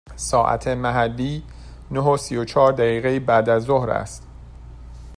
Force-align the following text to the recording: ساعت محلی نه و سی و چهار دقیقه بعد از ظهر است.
ساعت 0.15 0.67
محلی 0.67 1.43
نه 1.91 1.99
و 1.99 2.17
سی 2.17 2.35
و 2.37 2.45
چهار 2.45 2.71
دقیقه 2.73 3.19
بعد 3.19 3.49
از 3.49 3.63
ظهر 3.63 3.89
است. 3.89 4.27